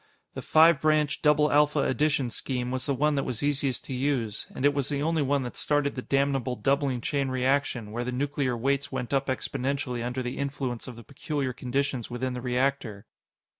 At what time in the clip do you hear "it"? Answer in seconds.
4.65-4.73